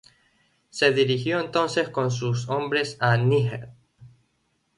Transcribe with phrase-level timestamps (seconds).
[0.71, 3.69] Se dirigió entonces con sus hombres a Níger.